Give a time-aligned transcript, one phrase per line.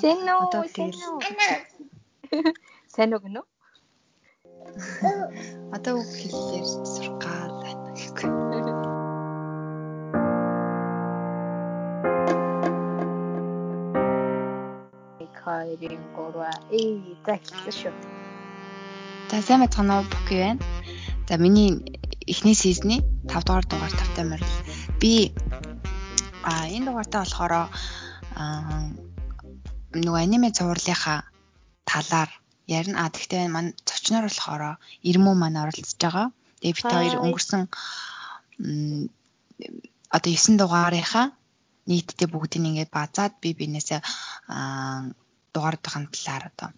[0.00, 0.44] Сэн үү?
[0.74, 1.18] Сэн үү?
[2.94, 3.42] Сэн үү гэнэ?
[5.76, 8.48] Одоо үг хэллээр сургаал байна гэхгүй.
[15.48, 17.94] хоёрын гурваа ээ захилсан шүү.
[19.30, 20.60] За сайн байцгаана уу Буки байна.
[21.28, 21.70] За миний
[22.28, 23.00] эхний сизний
[23.32, 24.54] 5 дугаар дугаар тавтай морил.
[25.00, 25.32] Би
[26.44, 27.68] а энэ дугаартаа болохоор аа
[30.06, 31.18] нөгөө аниме зурлынхаа
[31.90, 32.30] талаар
[32.66, 33.06] ярина.
[33.06, 34.62] А тэгтээ маань зочноор болохоор
[35.08, 36.26] Ирмүү маань оролцож байгаа.
[36.60, 37.62] Тэгээ бид хоёр өнгөрсөн
[40.16, 41.26] одоо 9 дугаарынхаа
[41.88, 44.00] нийтдээ бүгдийг ингээд базаад би бинээсээ
[45.54, 46.70] дугаардын талаар одоо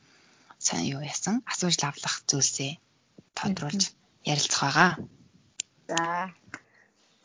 [0.67, 2.73] сайн юу яасан асууж лавлах зүйлсээ
[3.39, 3.83] тодруулж
[4.33, 4.91] ярилцах байгаа.
[5.91, 6.03] За.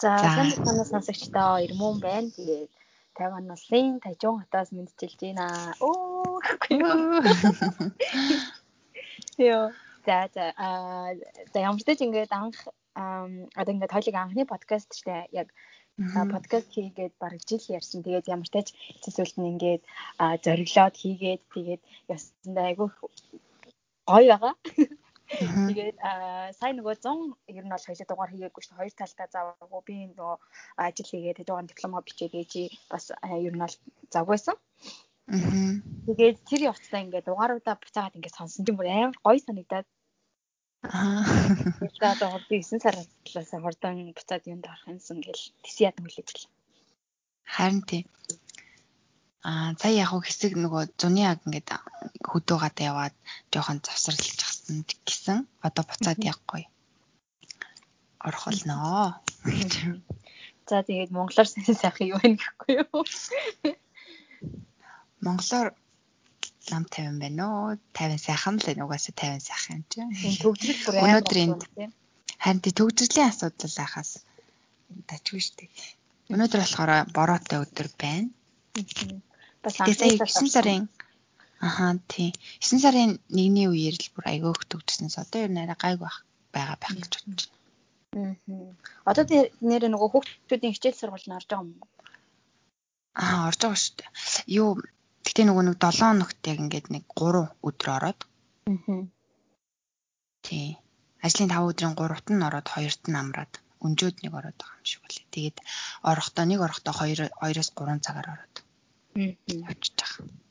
[0.01, 2.29] За, сайн танаас сонсогчдоо Ирмүүн байна.
[2.35, 2.71] Тэгээд
[3.17, 5.47] Тайван улсын Тайжун хотоос мэдчилж байна.
[5.79, 6.39] Оо.
[9.37, 9.71] Йоо.
[10.05, 11.15] За за аа
[11.53, 12.59] за ямар ч тийм ингээд анх
[13.59, 15.47] одоо ингээд хоёлыг анхны подкаст штэ яг
[16.33, 18.03] подкаст хийгээд бараг жил ярьсан.
[18.03, 18.67] Тэгээд ямар тач
[18.99, 19.83] эцэсүүлт нь ингээд
[20.45, 21.81] зориглоод хийгээд тэгээд
[22.15, 22.89] ясандаа айгүй
[24.11, 24.53] гоё байгаа.
[25.25, 25.97] Тэгээд
[26.59, 28.77] сайн нөгөө 100 ер нь бол хоёул дугаар хийгээгүй шүү.
[28.77, 29.81] Хоёр талдаа заваагүй.
[29.87, 30.35] Би нөгөө
[30.85, 33.75] ажил хийгээд тэдгээр дипломо бичээд ээжи бас ер нь бол
[34.13, 34.57] завгүйсан.
[36.05, 39.87] Тэгээд тэр явцдаа ингээд дугааруудаа буцаагаад ингээд сонсон чинь бүр амар гоё санагдаад
[40.91, 41.25] Аа.
[41.99, 46.29] За одоо би 9 сараас талаас хурдан буцаад юунд орох юмсан гэл тэс ядан хүлээж
[46.29, 46.53] гэлээ.
[47.55, 48.01] Харин тий.
[49.49, 51.69] Аа сая яг хэсэг нөгөө зуны аг ингээд
[52.29, 53.15] хөдөө гадаа яваад
[53.53, 55.45] жоохон завсарлаж гасан гэсэн.
[55.61, 56.65] Одоо буцаад явахгүй.
[58.19, 59.21] Орох болноо.
[60.69, 62.97] За тэгээд монголоор сайн сайхан юу вэ гэхгүй юу?
[65.25, 65.77] Монголоор
[66.71, 67.77] лам 50 байна уу?
[67.93, 70.09] 50 сайхан л энэ угаасаа 50 сайхан юм чинь.
[70.41, 71.61] Төгжрөл бүр өнөөдөр энд
[72.41, 74.25] харин тий төгжрлийн асуудал ахаас
[75.05, 75.69] тачгүй дээ.
[76.33, 78.33] Өнөөдөр болохоор бороотой өдөр байна.
[79.61, 80.89] Бас 9 сарын
[81.67, 82.29] Аха тий.
[82.61, 86.17] 9 сарын 1-ний үеэр л бүр айгүйх төгжсөнс одоо ер нь арай гайг байх
[86.53, 87.47] байгаа байх гэж бодож
[88.13, 88.35] байна.
[88.47, 88.71] Аа.
[89.09, 89.23] Одоо
[89.69, 91.89] нэр нөгөө хүүхдүүдийн хичээл сургалт нь орж байгаа юм уу?
[93.21, 94.11] Аа, орж байгаа шүү дээ.
[94.61, 94.71] Юу
[95.25, 98.19] Гэтэ нөгөө нэг 7 хоногт яг ингээд нэг 3 өдөр ороод.
[98.69, 99.03] Аа.
[100.45, 100.77] Тий.
[101.25, 103.53] Ажлын 5 өдрийн 3-т нь ороод 2-т нь амраад
[103.85, 105.25] өнжөөд нэг ороод байгаа юм шиг үлээ.
[105.33, 105.57] Тэгээд
[106.09, 108.55] орохдоо нэг орохдоо 2 2-оос 3 цагаар ороод.
[109.17, 109.33] Аа.
[109.49, 110.44] Явчихж байгаа.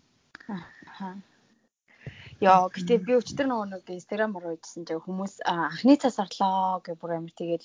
[2.42, 6.98] Яа, гэтээ би өчтөр нөгөө нэг Instagram руу идсэн чинь хүмүүс анхны цаас орлоо гэх
[7.00, 7.62] бүр амар тэгээд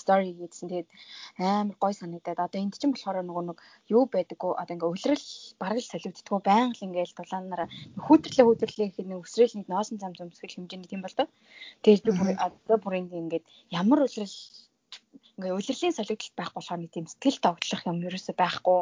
[0.00, 0.70] story хийдсэн.
[0.70, 0.88] Тэгээд
[1.36, 3.58] амар гой санагдаад одоо энд чинь болохоор нөгөө нэг
[3.92, 5.26] юу байдаггүй одоо ингээ өвлөрөл
[5.60, 7.68] бараг л солигддггүй байнга л ингээл дулаанаараа
[8.06, 11.28] хүүтэрлээ хүүтэрлээ гэхэд нэг өсрөл нэг носон зам зөмсгөл хэмжээний тийм бол тоо.
[11.82, 14.36] Тэгээд би бүр одоо бүр ингээд ямар өвлөрөл
[15.34, 18.80] ингээ улирлын солигдолт байх болохоор нэг тийм сэтгэл тогтлох юм ерөөсөй байхгүй.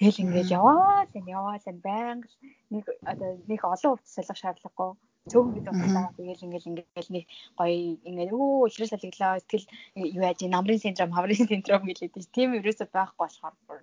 [0.00, 2.28] Тэгэл ингээл яваа л яваа л байнга
[2.72, 4.96] нэг одоо нэг олон хувцас солих шаардлагагүй.
[5.28, 7.24] Цөөхөн бид удаа тэгэл ингээл ингээл нэг
[7.60, 9.68] гоё ингээл өө улирал солигдлоо сэтгэл
[10.16, 13.80] юу яаж намрын синдром, хаврын синдром гэлээд тийм тийм ерөөсөй байхгүй болохоор бүр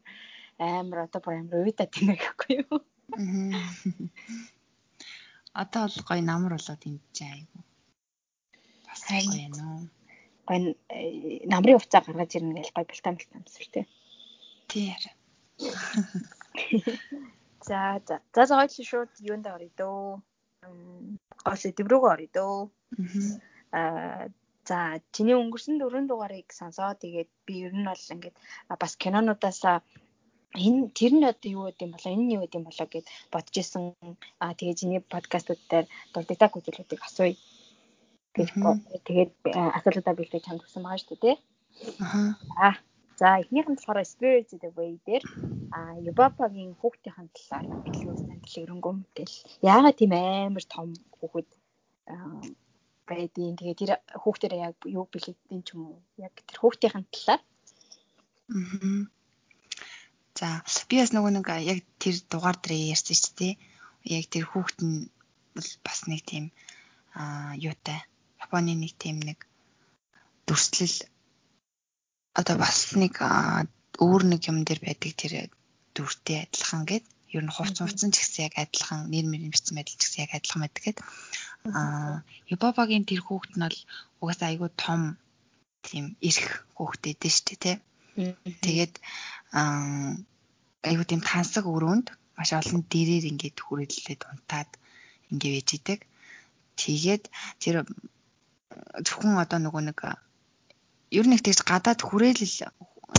[0.57, 2.81] амар одоо бүр амар уйдаа тийм гэхгүй юу.
[5.61, 7.59] Одоо бол гоё намар болоод энэ чинь айгу.
[8.85, 9.96] Бас гоё юм уу
[10.47, 10.59] гой
[10.89, 13.85] э, намрын хувцас гаргаж ирнэ гэж гой бултан бултан амсвэр тий.
[14.71, 14.89] Тий.
[17.67, 18.21] За за.
[18.33, 20.21] За за хоёул шууд юунд орё дөө.
[21.45, 22.55] Гол дэврүүгөө орё дөө.
[23.75, 24.27] Аа
[24.69, 24.77] за
[25.15, 28.35] чиний өнгөрсөн дөрөв дугаарыг сонсоо тэгээд би ер нь бол ингээд
[28.81, 29.59] бас кинонуудаас
[30.65, 33.83] энэ тэр нь одоо юу гэдэм болоо энэ нь юу гэдэм болоо гэд бодож исэн.
[34.43, 37.35] Аа тэгээ чиний подкастууд дээр дурддаг үзүүлэлтийг асууя
[38.37, 38.49] гэж
[39.07, 39.31] тэгээд
[39.77, 41.37] асуултаа бэлдэж чамд өгсөн байгаа шүү дээ.
[42.57, 42.75] Аа.
[43.19, 45.23] За эхнийх нь болохоор Spirits the Way дээр
[45.77, 49.35] а Юбапагийн хүүхдийн талаар санал өрөнгөө мэтэл.
[49.73, 50.87] Яагаад тийм амар том
[51.17, 51.49] хүүхэд
[53.09, 53.91] байдیں۔ Тэгээд тэр
[54.21, 55.99] хүүхдэрээ яг юу бэлэгдэн ч юм уу?
[56.21, 57.41] Яг тэр хүүхдийн талаар.
[58.53, 59.01] Аа.
[60.37, 60.47] За
[60.89, 63.53] би бас нөгөө нэг яг тэр дугаар дээр ярьсан шүү дээ.
[64.17, 65.09] Яг тэр хүүхэд нь
[65.85, 66.45] бас нэг тийм
[67.17, 68.05] аа юутай
[68.47, 69.43] Японы нэг тийм нэг
[70.47, 70.97] дүрслэл
[72.39, 73.19] одоо бас нэг
[73.99, 75.33] өөр нэг юм дээр байдаг тэр
[75.91, 77.05] дүртэй адилхан гэд
[77.35, 80.31] ер нь хувц хувцсан ч гэсэн яг адилхан нэр мэрийн бичсэн байдал ч гэсэн яг
[80.31, 80.99] адилхан байдаг гэд
[81.75, 83.79] аа Хипопагийн тэр хүүхэд нь бол
[84.23, 85.01] угаасаа айгүй том
[85.83, 86.47] тийм эрх
[86.77, 87.77] хүүхдээ дээ дээ тий.
[88.63, 88.93] Тэгээд
[89.59, 90.15] аа
[90.87, 92.07] айгүй тийм тансаг өрөөнд
[92.37, 94.69] маш олон дээрээр ингээд хүрээлээд унтаад
[95.31, 95.99] ингээд байж идэг.
[96.79, 97.23] Тэгээд
[97.61, 97.75] тэр
[99.05, 99.99] зөвхөн одоо нөгөө нэг
[101.17, 102.55] ер нь тэгж гадаад хүрээлэл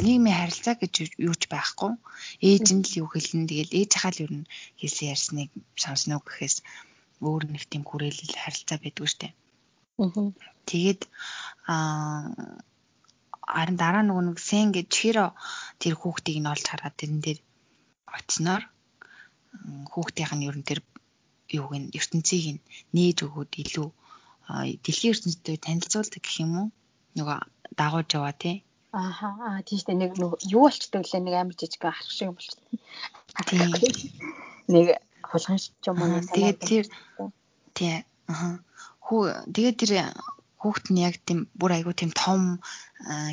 [0.05, 0.95] нийгмийн харилцаа гэж
[1.29, 1.93] юуч байхгүй.
[2.49, 4.51] Ээж нь л юу хэлнэ тэгэл ээж хаа л ер нь
[4.81, 5.51] хэлсэн ярьсныг
[5.83, 6.57] сонсно гэхээс
[7.25, 9.29] өөр нэг тийм хүрээлэл харилцаа байдгүй штэ.
[9.99, 10.31] Аа.
[10.69, 11.01] Тэгээд
[11.73, 12.29] аа
[13.55, 15.27] харин дараа нөгөө нэг сэн гэж чихэро
[15.81, 17.41] тэр хүүхдийг нь олж хараад тэрэн дээр
[18.17, 18.63] очсноор
[19.93, 20.81] хүүхдийнх нь ер нь тэр
[21.59, 23.89] юуг нь ертөнцийг нь нээж өгөөд илүү
[24.49, 26.69] дэлхийн ертөнцтэй танилцуулдаг гэх юм уу?
[27.17, 27.39] Нөгөө
[27.77, 28.65] дагуулж яваа тий.
[28.97, 30.01] Ааха аа тийш дээ.
[30.01, 30.13] Нэг
[30.49, 32.65] юу болчтой лээ нэг амар жижиг харах шиг болчихсон.
[34.73, 34.87] Нэг
[35.21, 36.25] хулган ч юм уу?
[36.33, 36.85] Тэгээд тэр
[37.77, 38.65] тий ааха
[39.05, 39.93] хүү тэгээд тэр
[40.61, 42.65] хүүхэд нь яг тийм бүр айгу тийм том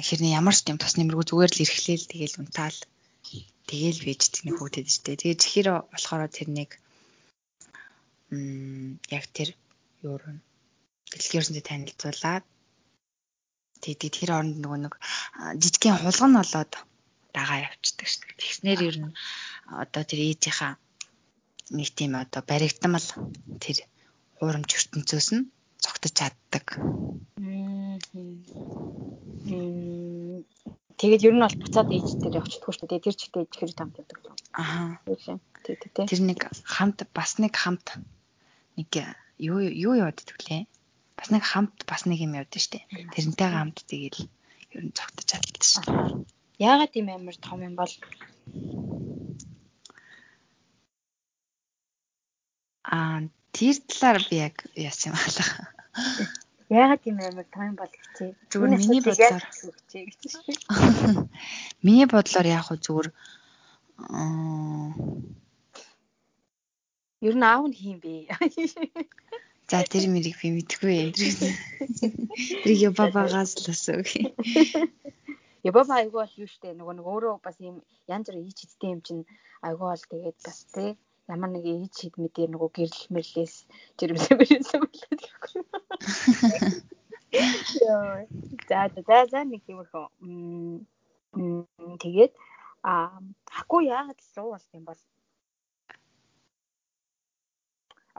[0.08, 2.80] хэрний ямар ч тийм тос нэмэргүй зүгээр л эрхлээл тэгээл унтаал.
[3.70, 6.70] Тэгээл байж тийм хүүхэд штэ тэгээд чихэр болохоор тэр нэг
[8.36, 9.50] м яг тэр
[10.06, 10.38] юу руу
[11.16, 12.44] ерөнхий танилцуулаад
[13.86, 14.94] Тэгээд тэр оронд нөгөө нэг
[15.62, 16.74] жижигхэн хулган нь болоод
[17.36, 18.40] дагаа явцдаг шүү дээ.
[18.42, 19.14] Тэгснэр ер нь
[19.70, 20.74] одоо тэр ээжийнхаа
[21.78, 23.08] нэг тийм одоо баригдмал
[23.62, 23.78] тэр
[24.40, 25.50] хуурамч ертөнцөөс нь
[25.84, 26.66] цогтож чаддаг.
[30.98, 33.06] Тэгээд ер нь бол буцаад ээж дээр явчихдаггүй шүү дээ.
[33.06, 34.18] Тэр чигтээ ээж хэрэг тамд явдаг.
[34.58, 34.98] Аа.
[36.10, 38.02] Тэр нэг хамт бас нэг хамт
[38.80, 38.90] нэг
[39.38, 40.64] юу юу явагддаг лээ
[41.18, 42.84] бас нэг хамт бас нэг юм явдсан шүү дээ.
[43.16, 44.22] Тэрнтэйгээ хамт тэгэл
[44.76, 46.36] ер нь цогтож чаддаг шүү дээ.
[46.60, 47.94] Яагаад тийм амар том юм бол
[52.86, 53.26] Аа
[53.56, 55.76] тэр талаар би яг яасан юм аа.
[56.70, 58.32] Яагаад тийм амар том юм бол гэчээ.
[58.52, 60.44] Зүгээр миний бодлоор гэчээ гэж шүү.
[61.86, 63.08] Миний бодлоор яг хөө зүгээр
[67.24, 68.14] Ер нь аав нь хийм бэ.
[69.76, 71.12] За тэр мэрийг би мэдгүй юм.
[72.64, 74.08] Тэр Ябабагаас л асуух.
[75.68, 79.02] Ябаба айгу бол юу штэ нөгөө нэг өөрөө бас юм янз бүр ийч хэдтэй юм
[79.04, 79.28] чинь
[79.68, 80.96] айгу бол тэгээд бас тий
[81.28, 83.56] ямар нэг ийч хэд мэдээ нөгөө гэрэл мэрлээс
[84.00, 85.64] жирэмсэн мэрсэн болоод гэхгүй.
[87.84, 88.24] Яа.
[88.70, 90.08] За за за нэг тиймэрхүү.
[92.00, 92.34] Тэгээд
[92.80, 93.12] а
[93.52, 95.02] хаггүй яагаад л луу бол юм бол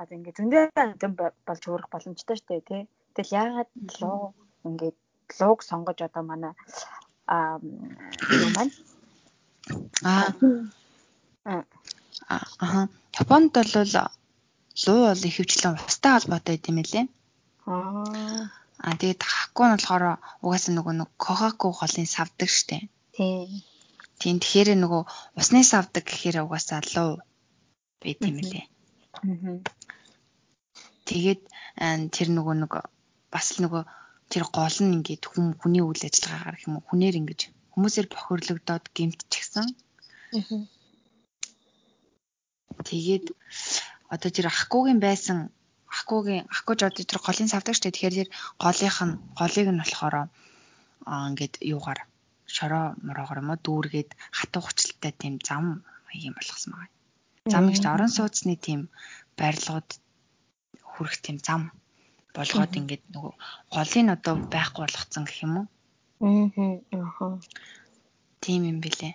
[0.00, 0.64] одоо ингээд зөндөө
[1.00, 2.82] зам болж өөрөх боломжтой шүү дээ тий.
[3.14, 3.70] Тэгэл яагаад
[4.00, 4.34] луу
[4.68, 4.96] ингээд
[5.38, 6.52] лууг сонгож одоо манай
[7.34, 7.58] аа
[8.40, 8.72] юу маань
[10.04, 10.28] аа
[12.60, 12.84] аа
[13.20, 13.72] Японд бол
[14.84, 17.04] луу бол ихэвчлэн устай холбоотой юм лээ.
[17.66, 18.52] Аа
[18.86, 20.04] А тэгээд хахгүй нь болохоор
[20.44, 22.78] угаасаа нөгөө нэг Coca-Cola голын савдаг штэ.
[23.16, 23.48] Тийм.
[24.20, 25.02] Тийм тэгэхээр нөгөө
[25.40, 27.12] усны савдаг гэхээр угаасаа луу
[28.02, 28.64] байт юм лээ.
[29.16, 29.58] Аа.
[31.06, 31.42] Тэгээд
[32.14, 32.72] тэр нөгөө нэг
[33.30, 33.82] бас л нөгөө
[34.32, 36.86] тэр гол нь ингээд хүм хүний үйл ажиллагаагаар юм уу?
[36.90, 37.40] Хүнээр ингэж
[37.72, 39.66] хүмүүсээр бохирлогдоод гэмтчихсэн.
[42.88, 43.26] Тэгээд
[44.14, 45.38] одоо тэр ахгүйгийн байсан
[45.86, 48.30] ахгүйгийн ахгүйж одоо тэр голын савдаг штэ тэгэхээр тэр
[48.62, 50.14] голынх нь голыг нь болохоор
[51.06, 52.00] аа ингээд юугаар?
[52.46, 53.62] Шороо мороогоор юм уу?
[53.62, 55.86] Дүүргээд хатуу хүчлэлтэй тийм зам
[56.26, 56.90] юм болгосон байгаа.
[57.52, 58.80] Зам гэж орон сууцны тийм
[59.38, 59.88] барилгууд
[60.96, 61.62] хүрэх тийм зам
[62.36, 63.32] болгоод ингээд нөгөө
[63.74, 65.66] голыг одоо байхгүй болгоцсон гэх юм уу?
[66.20, 67.38] Аа.
[68.44, 69.14] Тийм юм бэлээ.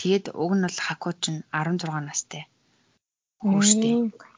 [0.00, 2.44] Тэгээд уг нь бол хакуу чинь 16 настай.
[3.40, 3.90] Хүү штэ.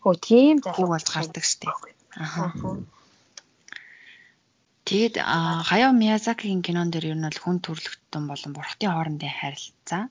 [0.03, 0.89] Хөө тийм залуу.
[0.93, 1.67] Болж гардаг штэ.
[2.25, 2.53] Аха.
[4.89, 5.15] Тэгээд
[5.69, 10.03] Хаяо Миязакигийн кинон дээр ер нь бол хүн төрлөختөн болон бурхтын хоорондын харилцаа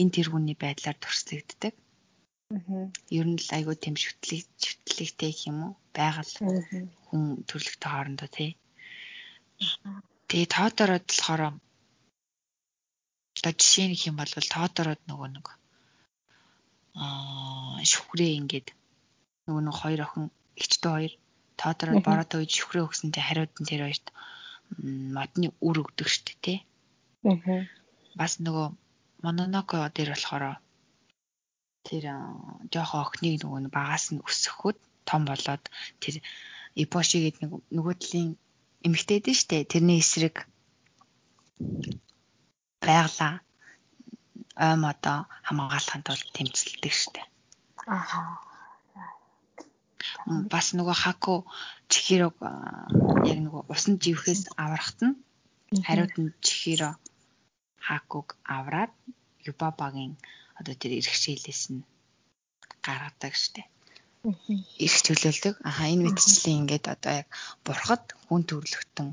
[0.00, 1.74] энэ тэргүүний байдлаар төрслөгддөг.
[3.18, 5.72] Ер нь л айгүй тийм шүтлэг шүтлэгтэй юм уу?
[5.96, 6.32] Байгаль
[7.06, 8.50] хүн төрлөختөө хоорондоо тий.
[10.28, 11.42] Тэгээ тоодороод болохоор
[13.38, 15.46] одоо жишээ нэг юм бол тоодороод нөгөө нэг
[16.96, 18.68] аа шүхрээ ингээд
[19.46, 20.26] нөгөө нэг хоёр охин
[20.60, 21.12] эгчтэй хоёр
[21.60, 24.06] тоодороод бороотой үе шүхрээ өгсөнтэй хариуд нь тэр хоёрт
[25.16, 26.58] модны үр өгдөг штэ тий.
[27.28, 27.68] Аа.
[28.18, 28.66] Бас нөгөө
[29.22, 30.44] Мононоко дээр болохоор
[31.88, 32.04] тэр
[32.72, 34.78] жоохон охиныг нөгөө багаас нь өсгөхөд
[35.08, 35.64] том болоод
[36.02, 36.14] тэр
[36.82, 38.28] Ипоши гэдэг нэг нөгөө талын
[38.86, 40.36] эмэгтэй дээ штэ тэрний эсрэг
[42.84, 43.34] байглаа
[44.66, 47.22] ойм одоо хамгаалахын тулд тэмцэлдэг штэ.
[47.88, 48.38] Аа.
[50.52, 51.36] Бас нөгөө хаку
[51.90, 52.36] чихэрэг
[53.30, 55.18] яг нөгөө усан живхээс аврахт нь
[55.86, 56.90] хариуд нь чихэро
[57.86, 58.92] хакуг авраад
[59.50, 60.12] юбабагийн
[60.58, 61.82] одоо тэр эрхшээлээс нь
[62.86, 63.68] гаргадаг штеп.
[64.86, 65.54] Их чөлөөлдөг.
[65.62, 67.28] Аха энэ мэдчлэн ингээд одоо яг
[67.64, 69.08] бурхад хүн төрлөختөн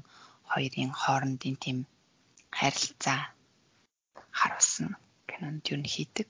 [0.52, 1.78] хоёрын хоорондын тийм
[2.58, 3.22] харилцаа
[4.40, 4.90] харуулсан
[5.30, 6.30] кинонд юу хийдэг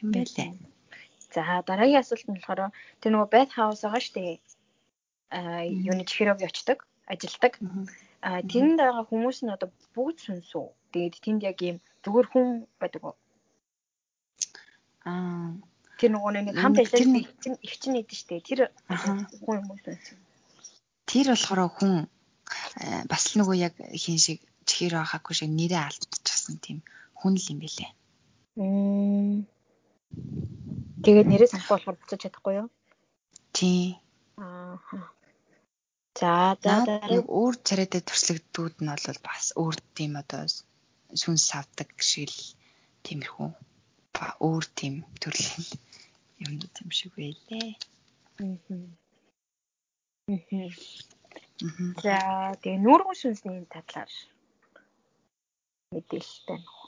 [0.00, 0.50] юм байлээ.
[1.34, 4.34] За дараагийн асуулт нь болохоор тэр нөгөө байт хаус байгаа шүү дээ.
[5.38, 6.78] Аа юуны чихрэг очдог,
[7.12, 7.52] ажилдаг.
[8.28, 10.66] Аа тэнд байгаа хүмүүс нь одоо бүгд сүнсүү.
[10.92, 12.48] Тэгээд тэнд яг ийм зүгээр хүн
[12.80, 13.02] байдаг?
[15.06, 15.52] Аа
[16.02, 17.30] тэр нөгөө нэг хамт ажиллаж
[17.62, 18.42] их чинь идэв шүү дээ.
[18.42, 19.98] Тэр хүн хүмүүс үү?
[21.06, 21.92] Тэр болохоор хүн
[23.06, 26.82] бас л нөгөө яг хин шиг чихэр байхаагүй шиг нэрээ алдчихсан тийм
[27.14, 27.90] хүн л юм бэлээ.
[31.06, 32.68] Тэгээд нэрээ санахгүй болохоор буцаж чадахгүй юу?
[33.54, 33.94] Тий.
[34.42, 34.82] Аа.
[36.18, 40.50] За за яг өөр царайтай төрслөгдүүд нь бол бас өөр тийм одоо
[41.14, 42.58] сүнс авдаг шиг л
[43.06, 43.71] тиймэрхүү
[44.22, 45.66] ба өөр тийм төрлийн
[46.46, 47.74] юмнууд юм шиг байлээ.
[52.04, 52.16] За
[52.62, 54.12] тэгээ нүүргэн сүнсний талаар
[55.90, 56.82] мэдээлэл байна уу?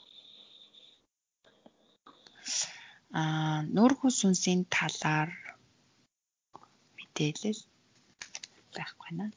[3.19, 5.29] аа нүүргүү сүнсийн талаар
[6.97, 7.61] мэдээлэл
[8.75, 9.31] байхгүй наа.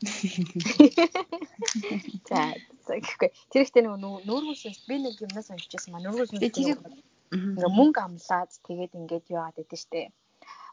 [2.30, 2.40] За
[2.88, 6.42] тэгэхгүй тэр ихтэй нөгөө нүүргүү сүнс би нэг юмнаас уншижсэн маа нүүргүү сүнс
[7.32, 10.02] ингээ мөнгө амлаад тэгээд ингээд яагаад гэдэг штэ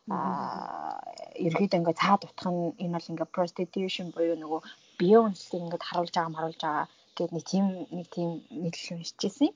[0.07, 1.01] а
[1.33, 4.61] ерөөд ингээ цаад утх нь энэ бол ингээ prostitution буюу нөгөө
[5.01, 6.85] бие үнэлтийг ингээ харуулж байгаа харуулж байгаа
[7.17, 9.49] гэдэг нэг тийм нэг тийм мэдлэл уншижсэн.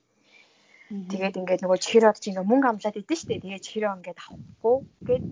[0.90, 3.38] Тэгээд ингээд нөгөө чихэр од чи ингээд мөнгө амлаад идэв штэ.
[3.38, 4.76] Тэгээд чихэрөө ингээд авахгүй
[5.06, 5.24] гээд.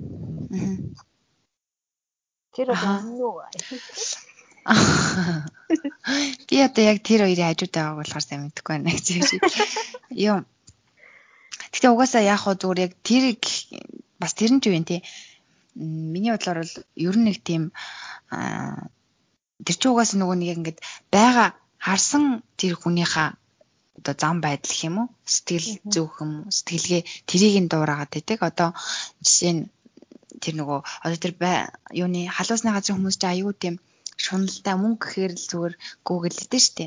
[2.55, 3.43] Тэр одоо юу
[6.49, 9.43] Би одоо яг тэр хоёрын хажууд байгааг болохоор сайн мэдэхгүй байна гэж шиг.
[11.79, 13.25] Гэтэ угаасаа яг хоо зүгээр яг тэр
[14.19, 15.07] бас тэр нь ч юу юм те.
[15.79, 16.75] Миний бодлоор бол
[17.07, 17.71] ер нь нэг тийм
[19.63, 20.79] тэр чи угаасаа нөгөө нэг ингээд
[21.15, 23.31] байгаа харсан тэр хүнийхээ
[23.99, 28.71] одоо зам байдал юм уу сэтгэл зүйх юм сэтгэлгээ тэрийг нь дуурайгаад байдаг одоо
[29.23, 29.63] жишээ нь
[30.43, 31.35] тэр нөгөө одоо тэр
[32.03, 33.75] юуны халуусны газрын хүмүүс ч аюу тийм
[34.25, 35.75] шуналтай мөнгө гэхээр л зүгээр
[36.27, 36.87] гэдэг штэ.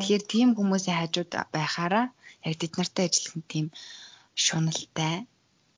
[0.00, 2.06] Тэгэхээр тийм хүмүүсийн хажууд байхаараа
[2.48, 3.66] яг тэд нартай ажиллах нь тийм
[4.34, 5.26] шуналтай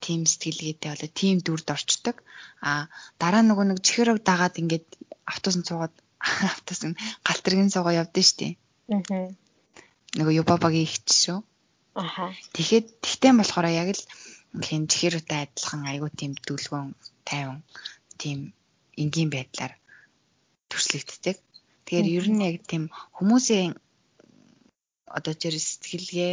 [0.05, 2.17] тийм сэтгэлгээтэй болоо тийм дүрд орчдөг.
[2.61, 2.89] А
[3.21, 4.87] дараа нөгөө нэг чихэрэг дагаад ингээд
[5.25, 5.95] автобусанд суугаад
[6.53, 8.49] автобус нь галтргийн суугаа явдсан штэ.
[8.93, 9.31] Аа
[10.17, 11.39] нөгөө Юбабагийн ихч шүү.
[11.97, 12.33] Аха.
[12.57, 14.03] Тэгэхэд тэгтээ болохоор яг л
[14.65, 16.97] хин чихэрүүтэй адилхан айгуу тийм дүлгөн
[17.29, 17.61] тайван
[18.21, 18.39] тийм
[19.03, 19.73] энгийн байдлаар
[20.71, 21.37] төрслөгддөг.
[21.85, 23.73] Тэгэхээр ер нь яг тийм хүмүүсийн
[25.17, 26.33] одоо тэр сэтгэлгээ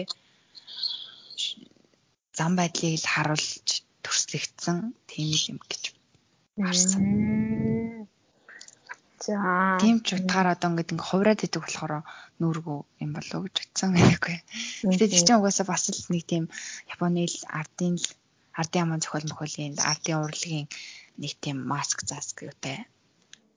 [2.38, 3.68] зам байдлыг л харуулж
[4.04, 4.78] төрслөгдсөн
[5.10, 5.84] тийм юм гэж
[6.60, 7.04] харсан.
[9.24, 9.38] За.
[9.80, 11.94] Тийм ч утгаараа одоо ингээд ингээ хувраад идэг болохоор
[12.42, 14.38] нүүргүү юм болов уу гэж утсан байхгүй.
[14.84, 16.44] Гэтэ чинь угаасаа бас л нэг тийм
[16.92, 18.08] Японы л ардын л
[18.60, 20.68] ардын аман зохиол мөхөлийн ардын урлагийн
[21.22, 22.84] нэг тийм маск заск юутай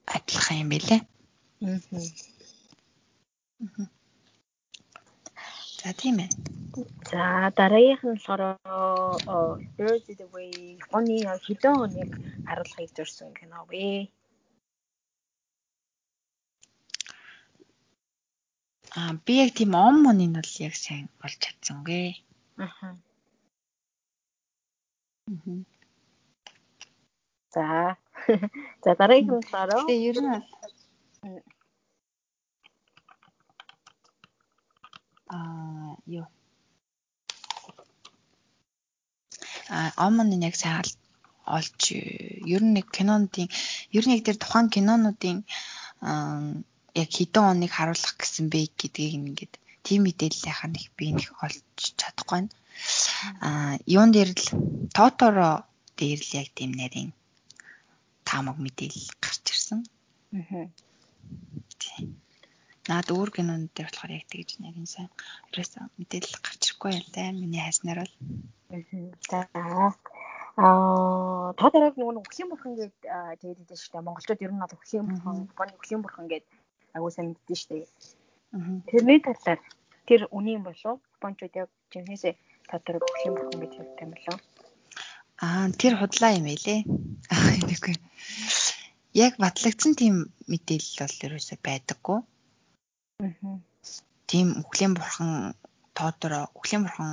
[0.07, 0.97] адилхан юм билэ.
[1.67, 1.79] Аа.
[5.87, 6.29] За тийм ээ.
[7.11, 7.23] За
[7.57, 8.43] дараагийнх нь болохоор
[9.77, 10.51] Birds the Way
[10.83, 11.15] Японы
[11.47, 12.11] хэдэн өнөг
[12.47, 14.11] харуулгыг зорьсон кино вэ?
[18.99, 22.07] Аа би яг тийм он моныг бол яг сайн олж чадсангүй.
[22.65, 22.87] Аха.
[27.53, 27.65] За.
[28.83, 30.35] За дараагийн болохоор Тэгээ ер нь
[35.35, 36.27] аа юу
[39.69, 40.85] а омон яг сайн
[41.57, 41.81] олж
[42.55, 43.47] ер нь нэг кинонуудын
[43.97, 45.37] ер нь яг тэр тухайн кинонуудын
[47.01, 49.53] яг хэдэн оныг харуулах гэсэн бэ гэдгийг ингээд
[49.85, 51.63] тийм мэдээлэл яхаа нэг би нэг олж
[51.99, 52.51] чадахгүй байна.
[53.47, 54.47] Аа юун дээр л
[54.95, 55.51] Тоторо
[55.99, 57.11] дээр л яг тийм нарийн
[58.27, 59.79] таамаг мэдээлэл гарч ирсэн.
[60.35, 60.67] Аа.
[62.87, 65.11] Наад өөр кинонд дээр болохоор яг тэгж нарийн сайн
[65.51, 67.29] ерөөсөө мэдээлэл гарч ирэхгүй юм лээ.
[67.35, 68.15] Миний хайснаар бол.
[69.29, 69.39] За.
[70.57, 72.95] Аа та дарааг нөгөө үхлийн бурхан гээд
[73.43, 74.07] тэгээд идэв шүү дээ.
[74.07, 75.37] Монголчууд ер нь бол үхлийн бурхан,
[75.77, 76.45] үхлийн бурхан гээд
[76.95, 77.85] агуу сайн мэддэн штэ.
[78.89, 79.59] Тэрний талаар
[80.07, 82.33] тэр үнийн болов Япончууд яг жинхэнэсээ
[82.71, 84.39] өгөх юм болох гэж хэлдэг юм болов.
[85.43, 86.79] Аа тэр худлаа юм байлээ.
[87.35, 87.95] Аа энэгүй.
[89.25, 90.15] Яг батлагдсан тийм
[90.51, 92.19] мэдээлэл бол ерөөсөй байдаггүй.
[94.29, 95.31] Тийм үхлийн бурхан
[95.97, 97.11] тоодороо үхлийн бурхан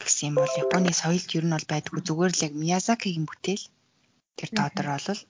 [0.00, 2.00] гэсэн юм бол Японы соёлд ер нь бол байдгүй.
[2.08, 3.64] Зүгээр л яг Миязакигийн бүтээл
[4.38, 5.20] тэр тоодор бол.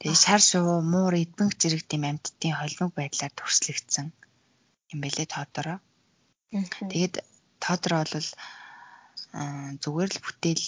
[0.00, 4.06] Тэгээ шар шувуу муур эдбэнх зэрэг тийм амьтдын холимог байдлаар төрслөгдсөн
[4.92, 5.78] юм бэлээ тоодороо.
[6.92, 7.14] Тэгээд
[7.62, 8.28] тоодор бол
[9.82, 10.64] зүгээр л бүтээл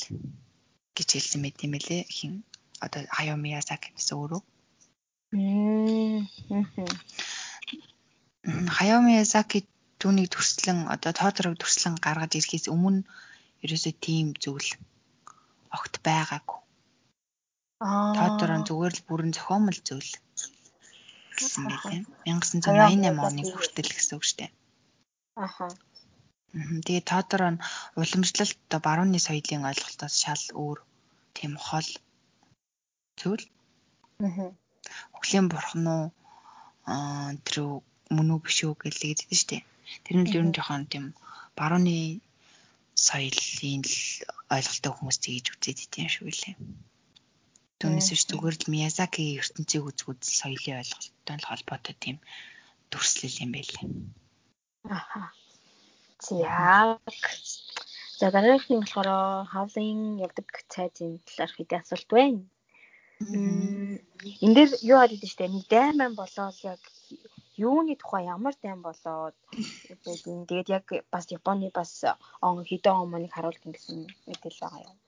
[0.96, 2.32] гэж хэлсэн мэт юм бэлээ хин.
[2.84, 4.42] Одоо Хаяо Миязаки гэсэн өөрөө.
[8.42, 9.58] Хаяо Миязаки
[10.02, 13.06] түүнийг төрслөн одоо тоодорог төрслөн гаргаж ирэхээс өмнө
[13.62, 14.70] ерөөсөө тийм зүйл
[15.76, 16.58] огт байгаагүй.
[17.86, 18.14] Аа.
[18.18, 20.10] Тоодорон зүгээр л бүрэн зохиомл зүйл
[21.38, 22.02] гэсэн байлээ.
[22.26, 24.50] 1988 оны хүртэл гэсэн үг шүү дээ.
[25.46, 25.66] Аха.
[26.84, 27.52] Тэгээ тоодороо
[28.00, 30.78] уламжлалт одоо барууны соёлын ойлголтоос шал өөр
[31.36, 31.88] тийм хол
[33.20, 33.44] зүйл.
[34.26, 34.50] Аа.
[35.14, 36.04] Өглөө бурхан уу
[36.90, 37.56] аа тэр
[38.16, 39.62] мөн үү биш үү гэж хэлдэг шүү дээ.
[40.04, 41.04] Тэр нь л ер нь жоохон тийм
[41.58, 41.98] барууны
[43.06, 43.96] соёлын л
[44.54, 46.54] ойлголттой хүмүүс тэгж үзээд идэв юм шиг үлээ.
[47.80, 52.16] Түүнээс биш зүгээр л Миязакигийн ертөнцийг үзгүүд соёлын ойлголттой л холбоотой тийм
[52.92, 53.84] төрслөл юм байлээ.
[54.98, 55.20] Аха.
[56.30, 57.00] Яг.
[58.18, 59.10] За дараагийнх нь болохоор
[59.52, 62.42] хавлын явдаг цайзын талаарх хэдий асуулт байна.
[64.44, 66.82] Энд дээр юу хараад байна штэ нэг дайман болоод яг
[67.68, 69.36] юуны тухай ямар дайм болоод
[70.48, 71.90] тэгээд яг бас Японы бас
[72.48, 74.98] он хэдэн он мөнийг харуулдаг гэсэн мэдээлэл байгаа юм.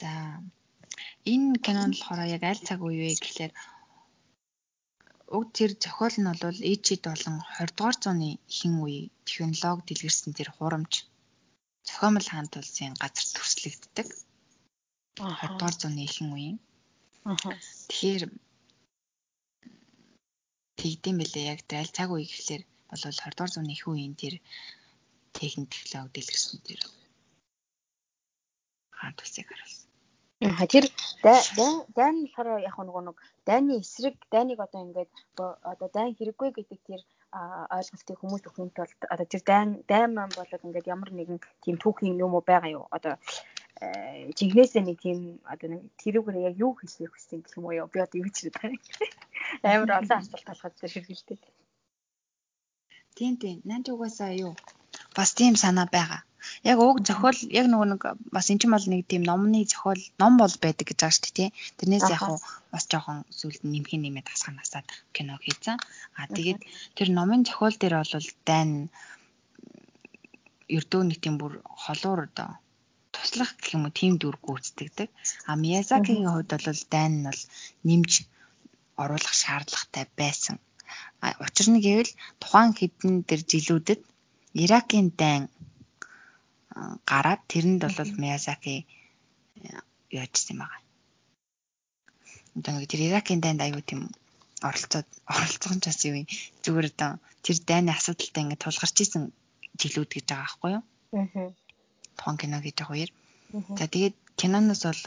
[0.00, 0.10] За
[1.32, 3.52] энэ кинонд болохоор яг аль цаг үе вэ гэхлээр
[5.36, 10.48] уг тэр зохиол нь бол ээжид болон 20 дугаар зууны ихэнх үе технологи дэлгэрсэн тэр
[10.56, 10.92] хурамч
[11.88, 14.08] зохиомл хаант улсын газар төслөгддөг.
[15.18, 16.58] 20 дугаар зууны ихэнх үеийн.
[17.90, 18.22] Тэгэхээр
[20.80, 24.34] тэгдэм бэлээ яг аль цаг үе гэхлээр бол 20 дугаар зууны их үеийн тэр
[25.36, 26.80] техник технологи дэлгэрсэн тэр
[28.98, 29.88] хаант улсыг харуулсан.
[30.72, 30.86] Тэр
[31.98, 33.18] дайн болохоор яг нөгөө нэг
[33.48, 35.10] дайны эсрэг дайныг одоо ингээд
[35.72, 37.02] одоо дайн хэрэггүй гэдэг тэр
[37.76, 42.22] ойлголтыг хүмүүс өгөхөнд бол одоо тэр дайн дайн маань болоод ингээд ямар нэгэн тийм түүхийн
[42.22, 43.14] юм уу байгаа юу одоо
[44.38, 48.18] жинхнээсээ нэг тийм одоо нэг тэрүүгээр яг юу хэлэх хүссэн гэх юм уу би одоо
[48.18, 48.74] юу ч хэлээд
[49.62, 51.38] амар олон асуулт толгойд дээр ширхэлтэй.
[53.14, 54.54] Тийм тийм нанч угаасаа юу
[55.16, 56.22] бас тийм санаа байгаа.
[56.70, 58.02] Яг уг зохиол яг нөгөө нэг
[58.34, 61.34] бас эн чинь бол нэг тийм номны зохиол ном бол байдаг гэж байгаа шүү дээ
[61.38, 61.50] тий.
[61.78, 62.38] Тэрнээс яг уу
[62.72, 65.78] бас жоохон сүлд нэмхийн нэмээд хасгаа насаад кино хийцэн.
[66.18, 66.60] А тэгээд
[66.96, 68.70] тэр номын зохиол дээр бол дайн
[70.76, 72.50] ердөө нэг тийм бүр холуур одоо
[73.28, 75.08] туслах гэх юм уу тийм дүр гүйцэтгэдэг.
[75.48, 77.42] А Миязакигийн хувьд бол дайн нь бол
[77.84, 78.10] нэмж
[79.02, 80.56] оруулах шаардлагатай байсан.
[81.44, 84.00] Учир нь гэвэл тухайн хэдэн тэр жилүүдэд
[84.64, 85.44] Иракийн дайн
[87.10, 88.88] гараад тэрэнд бол Миязаки
[90.08, 90.86] яажсан юм байна.
[92.56, 94.08] Одоо нэг тэр Иракийн дайнд аюу тийм
[94.64, 96.26] оролцоод оролцох нь бас юу юм
[96.64, 97.10] зүгээр одоо
[97.44, 99.22] тэр дайны асуудалтай ингээд тулгарч исэн
[99.80, 100.84] жилүүд гэж байгаа байхгүй юу?
[101.12, 101.67] Аа.
[102.18, 103.12] Тухайн кино гэж байгаа үеэр.
[103.78, 105.02] За тэгээд киноноос бол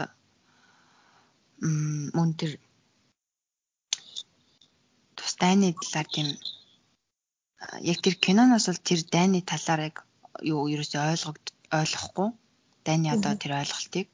[1.68, 2.52] м мөн тэр
[5.18, 6.30] тус дайны талаар тийм
[7.92, 9.96] яг тэр киноноос бол тэр дайны талаар яг
[10.54, 11.46] юу ерөөсөй ойлгогд
[11.80, 12.30] ойлгохгүй.
[12.88, 14.08] Дайны одоо тэр ойлголтыг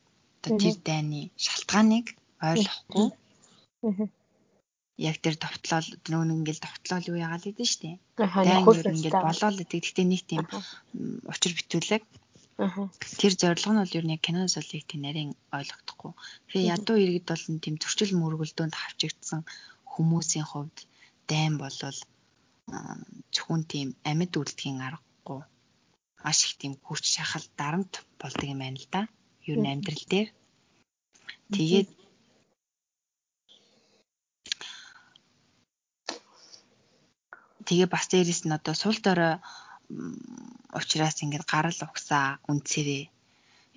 [0.44, 2.06] одоо тэр дайны шалтгааныг
[2.50, 3.08] ойлгохгүй.
[4.98, 9.62] Яг тэр товтлол нөгөө ингээл товтлол юу яагаад гэдэг нь штэ дайн юу ингээл болоод
[9.62, 10.44] идэг гэхдээ нэг тийм
[11.30, 12.04] учир битүүлэг
[13.22, 16.12] тэр зорилго нь бол юу нэг киноноос бол яг тийм нарийн ойлгохдохгүй
[16.50, 19.42] тэгэхээр ядуу иргэд бол тийм зөрчил мөргөлдөөнд хавчигдсан
[19.94, 20.78] хүмүүсийн хувьд
[21.30, 22.00] дайн болол
[23.36, 25.42] зөвхөн тийм амьд үлдэхийн аргагүй
[26.24, 29.02] маш их тийм хүч шахал дарамт болдог юм байна л да.
[29.50, 30.30] Юу н амьдрал дээр.
[31.54, 31.90] Тэгээд
[37.68, 39.44] Тэгээ бас дээрэс нь одоо сул дорой
[40.78, 43.04] ухраас ингээд гарал угсаа үнцэрээ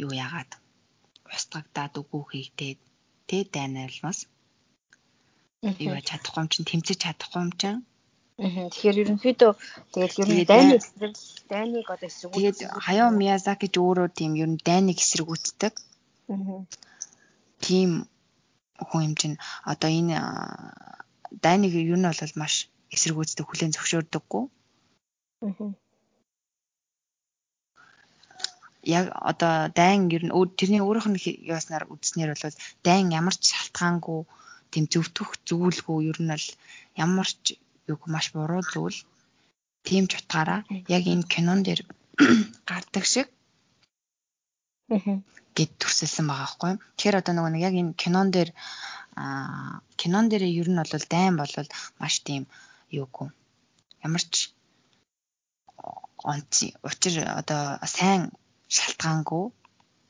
[0.05, 0.51] юу яагаад
[1.35, 2.79] устгагдаад үгүй хийгдээд
[3.29, 4.19] тэ дайнайлмас
[5.87, 7.77] юу чадахгүй юм чин тэмцэж чадахгүй юм чин
[8.41, 9.53] Тэгэхээр ерөнхийдөө
[9.93, 11.13] тэгэл ер нь дайны эсрэг
[11.53, 12.41] дайныг одоо эсрэгүүцдэг.
[12.41, 15.75] Тэгээд Хаяо Миязаки ч өөрөө тийм ер нь дайныг эсрэгүүцдэг.
[17.61, 17.91] Тийм
[18.89, 19.37] хүн юм чинь
[19.73, 20.17] одоо энэ
[21.45, 22.55] дайныг ер нь бол маш
[22.95, 24.45] эсрэгүүцдэг хүлэн зөвшөөрдөггүй.
[28.83, 31.21] Яг одоо дайн ер нь тэрний өөрийнх нь
[31.55, 34.21] яаснаар үзснээр бол дайн ямар ч шалтгаангүй
[34.73, 36.47] тийм зөвтгөх зүгүүлгүй ер нь бол
[37.05, 37.47] ямар ч
[37.93, 38.99] юг маш буруу зүйл
[39.87, 40.61] тийм ч утгаараа
[40.97, 41.81] яг энэ кинон дээр
[42.69, 43.29] гардаг шиг
[45.57, 46.73] гэд төрсөлсөн байгаа байхгүй.
[46.97, 48.51] Тэгэхээр одоо нөгөө нэг яг энэ кинон дээр
[49.21, 51.55] аа кинон дээр ер нь бол дайм бол
[52.01, 52.43] маш тийм
[53.01, 53.29] юугүй.
[54.07, 54.35] Ямар ч
[56.33, 56.55] онц
[56.89, 57.63] учир одоо
[57.97, 58.23] сайн
[58.77, 59.45] шалтгаангүй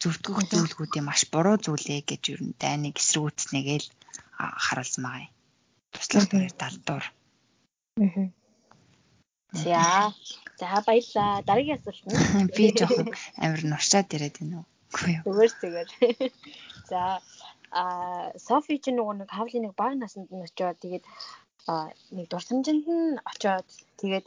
[0.00, 3.88] зөвдгөх зүйлгүүдийн маш буруу зүйлээ гэж ер нь дайныг эсрүүцнэгээл
[4.64, 5.34] харуулсан байгаа юм.
[5.92, 7.04] Туслах төрөөр далдуур.
[8.04, 8.26] Аа.
[9.52, 10.12] За.
[10.60, 11.42] За баярлаа.
[11.48, 13.08] Дараагийн асуулт нь Би жоохон
[13.44, 14.66] амар нуршаад ирээд байна уу?
[14.94, 15.24] Үгүй юу.
[15.26, 15.88] зүгээр зүгээр.
[16.90, 17.00] За
[17.70, 17.82] а
[18.46, 21.04] Софи ч нөгөө нэг хавлын нэг баг насанд нь очиод тэгээд
[21.70, 23.68] а нэг дурсамжинд нь очиод
[24.00, 24.24] тэгээд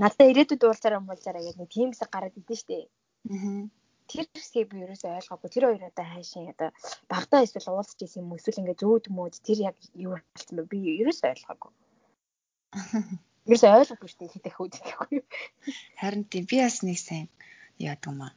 [0.00, 2.86] надад ирээдүйд уулзаараа муулзаараа гэдэг нэг тийм хэсэг гараад идэв штэ.
[3.30, 3.68] Аа.
[4.06, 5.50] Тэр хэсгийг би ерөөсөй ойлгоогүй.
[5.50, 6.70] Тэр хоёр одоо хайшин одоо
[7.10, 10.70] багтаа эсвэл уулзч исэн юм эсвэл ингээ зөөд мөөд тэр яг юу болсон бэ?
[10.70, 11.72] Би ерөөсөй ойлгоогүй.
[13.46, 15.18] Ерөөсөй ойлгоогүй штэ хитэх үүд гэхгүй.
[15.98, 17.26] Харин тийм би бас нэг сайн
[17.82, 18.34] яадаг юм аа.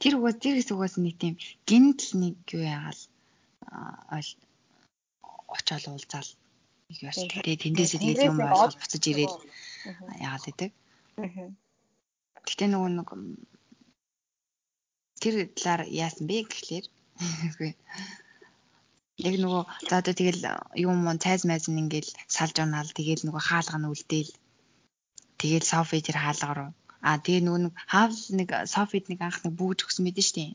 [0.00, 1.34] Тэр угаас тэр хэсэг угаас нэг тийм
[1.68, 3.00] гинтл нэг юу яагаал
[5.56, 6.30] очоод уулзаал
[6.88, 9.36] нэг яаш тэгээ тэндээсээ тэгээд юм ойлгож буцаж ирээл
[10.24, 10.70] яагаад гэдэг.
[12.48, 13.08] Гэтэ нөгөө нэг
[15.22, 16.86] тэр талаар яасан бэ гэхлээр.
[19.28, 20.42] Яг нөгөө за одоо тэгэл
[20.86, 24.32] юм мон цайз майз нь ингээл салж унаал тэгэл нөгөө хаалга нь үлдээл.
[25.40, 26.70] Тэгэл софи тэр хаалга руу.
[27.06, 30.50] А тэгээ нөгөө нэг хаал нэг софид нэг анх нэг бүүж өгсөн мэдэн штий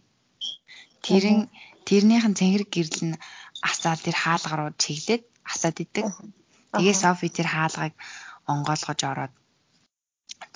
[1.06, 1.48] тэрэн
[1.88, 3.20] тэрнийхэн цэнгэр гэрэл нь
[3.70, 6.06] асаал тэр хаалга руу чиглээд асаад идэг.
[6.76, 7.94] Тэгээ софи тэр хаалгыг
[8.52, 9.34] онгоолгож ороод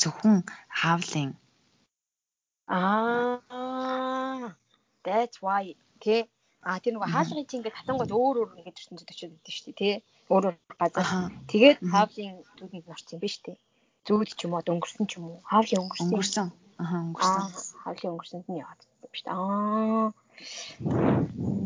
[0.03, 0.37] зөвхөн
[0.79, 1.31] хаавлын
[2.67, 3.39] Аа
[5.05, 5.63] that's why
[6.03, 6.21] тий
[6.63, 9.79] А тэр нөгөө хаалгын чинь ингээд татангууд өөр өөр ингээд төрсөн төчөд өгдөө шүү дээ
[9.83, 9.95] тий.
[10.31, 11.27] Өөр өөр газар.
[11.51, 12.39] Тэгээд хаавлын
[12.87, 13.55] орсон юм биш тий.
[14.07, 15.43] Зүуд ч юм уу өнгөрсөн ч юм уу.
[15.43, 16.07] Хаавлын өнгөрсөн.
[16.07, 16.47] Өнгөрсөн.
[16.79, 17.43] Аа өнгөрсөн.
[17.83, 19.33] Хаавлын өнгөрсөнд нь яваад биш тий.
[19.35, 20.15] Аа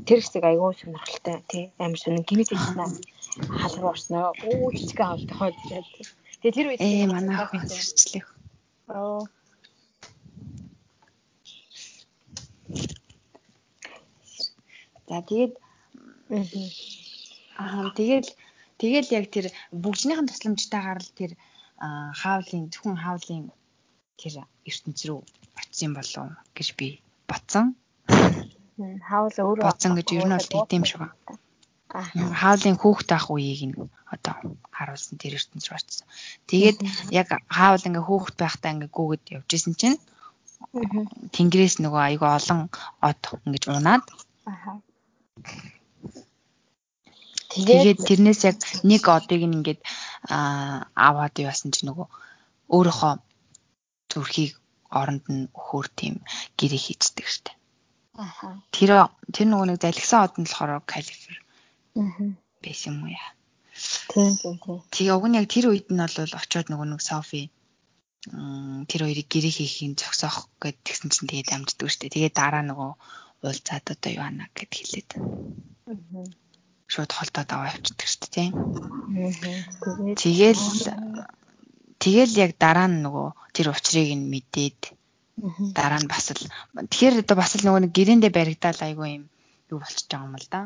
[0.10, 1.65] тэр хэсэг айгүй сонирхолтой тий.
[1.78, 2.86] Амар сонин гинэт хэлнэ.
[3.54, 4.34] Хаал руу орсноо.
[4.50, 5.86] Оо чичгэн хаалт хаад тий.
[6.48, 8.24] Тэгээ тэр үед ээ манай охин сэрчлэх.
[8.88, 9.28] Аа
[15.12, 15.54] За тэгээд
[17.60, 18.32] аа тэгэл
[18.80, 21.32] тэгэл яг тэр бүгжнийхэн тусламжтайгаар л тэр
[22.22, 23.52] хаавлын зөвхөн хаавлын
[24.16, 25.20] тэр ертөнц рүү
[25.60, 26.88] очсон болов гэж би
[27.28, 27.76] бодсон.
[29.04, 31.16] Хаавл өөрөө бодсон гэж ер нь бол тийм шиг байна.
[32.42, 33.76] Хаавлын хүүхд ах үеийг нь
[34.14, 34.34] одоо
[34.76, 36.08] харуулсан тэр ертөнц рүү очсон.
[36.50, 36.78] Тэгээд
[37.22, 39.98] яг хаавл ингээ хүүхд байхдаа ингээ гүгэд явж исэн чинь
[41.36, 42.62] Тэнгэрээс нөгөө айгүй олон
[43.08, 44.06] од ингэж унаад.
[44.50, 44.82] Аа.
[47.54, 48.58] Тэгээд тэрнээс яг
[48.90, 49.82] нэг одыг ингээд
[51.08, 52.08] аваад яасан чи нөгөө
[52.76, 53.14] өөрөөхөө
[54.12, 54.54] зүрхийг
[55.00, 56.16] оронд нь өхөр тийм
[56.60, 57.26] гэрээ хийцдэг.
[58.18, 58.58] Аа.
[58.74, 58.92] Тэр
[59.34, 61.36] тэр нөгөө нэг залгсан од нь болохоор калифер.
[61.98, 62.32] Аа.
[62.64, 63.30] Байсан юм уу яа.
[64.10, 64.56] Тийм тийм.
[64.94, 67.44] Тэгээ уг нь яг тэр үед нь бол очиод нөгөө нэг Софи
[68.90, 72.12] тэр хоёрыг гэрээ хийхин зогсоох гэд тэгсэн чинь тэгээд амждаг штэ.
[72.12, 72.92] Тэгээд дараа нөгөө
[73.46, 75.10] уулзаад одоо юу ана гэд хэлээд.
[75.16, 76.26] Аа.
[76.92, 78.52] Шууд холдоод аваа явчихдаг штэ тийм.
[78.58, 80.16] Аа.
[80.18, 80.66] Тэгэл
[82.04, 84.80] тэгэл яг дараа нь нөгөө тэр учрыг нь мэдээд
[85.78, 86.44] дараа нь бас л
[86.90, 89.24] тэгэхээр одоо бас л нөгөө нэг гэрээндээ баригдаал айгүй юм
[89.70, 90.62] юу болчихж байгаа юм л да.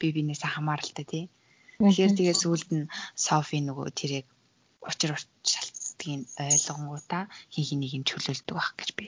[0.00, 1.24] Би бинээсээ хамааралтай тий.
[1.78, 4.26] Тэгэхээр тэгээ сүүлд нь Софи нөгөө тэрийг
[4.88, 5.12] учир
[5.44, 9.06] шалтдгийг ойлгонгуудаа хин хэнийг нь чөлөөлдөг байх гэж би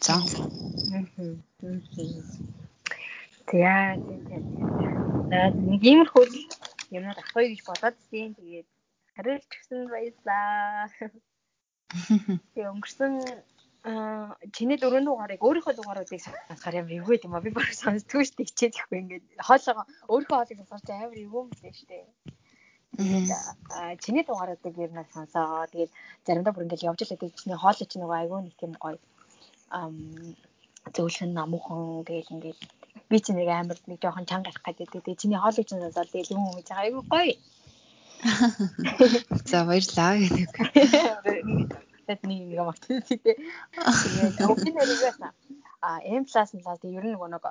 [0.00, 0.22] бодсон.
[5.30, 5.68] За тийм.
[5.70, 6.24] Нэг иймэрхүү
[6.90, 8.68] юмнууд авахгүй гэж бодоод тийм тэгээд
[9.14, 10.88] хариулж гисэн баярлаа.
[12.54, 13.12] Тэг өнгөрсөн
[13.80, 18.36] аа чиний дөрөв дугаарыг өөрийнхөө дугааруудыг сонсохоор ямар эвгүй юм а би баг сонсдгүй шүү
[18.36, 22.04] дээ хичээд ихгүй ингээд хоолоо өөрийнхөө хоолыг сонсож амар эвгүй юм лээ шүү дээ.
[23.00, 23.30] Тэгээд
[24.04, 25.64] чиний дугааруудыг ер нь сонсоо.
[25.72, 25.92] Тэгээд
[26.26, 28.98] заримдаа бүр ингээд явж л байдаг чиний хоолой чинь нөгөө айгүй нэг тийм гоё
[29.72, 29.94] ам
[30.94, 32.60] зөвлөн намуухан гээл ингээд
[33.08, 34.92] би чи нэг амар нэг жоохон чанга гарах гэдэг.
[34.92, 37.34] Тэгээ чиний хоолой чинь сонсоод тэгээд юм байгаа айгүй гоё.
[39.50, 40.48] За баярлаа гэдэг.
[42.10, 43.38] Тэт нэг юм авчихсан тийм.
[43.78, 45.22] Тэгээд өвчин нэрээс
[45.80, 47.44] а M+ нь л тийм ер нь нөгөө нэг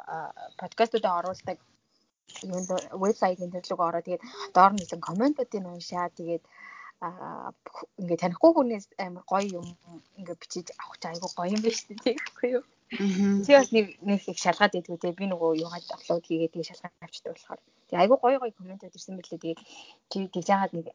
[0.60, 1.58] подкастуудаа оруулдаг
[2.44, 2.70] юунд
[3.02, 6.44] вебсайтын төрлөг ороо тэгээд доор нь нэгэн комментуудыг уншаа тэгээд
[7.08, 7.50] аа
[8.02, 9.68] ингээ танихгүй хүнээс амар гоё юм
[10.20, 12.64] ингээ бичиж авах чаа айгу гоё юм биш үү тэгэхгүй юу.
[13.46, 17.06] Чи бас нэг нэг их шалгаад идэггүй те би нөгөө юугаад аплод хийгээд тэгээ шалгаад
[17.06, 17.60] авчдаг болохоор.
[17.88, 19.60] Тэгээ айгу гоё гоё комментууд ирсэн мэтлээ тэгээд
[20.10, 20.86] чи тэгж яагаад нэг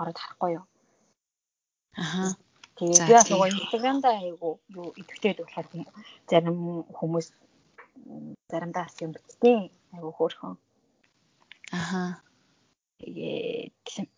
[0.00, 0.66] ороод харахгүй юу.
[2.02, 2.24] Аха.
[2.80, 5.66] Тэгээ би бас нөгөө инстаграмдаа айгу юу идэвхтэй болохоор
[6.30, 6.58] зарим
[6.96, 7.26] хүмүүс
[8.48, 10.56] заримдаа бас юм битсэн айгу хөөрхөн.
[11.76, 12.24] Аха.
[13.04, 14.08] Тэгээд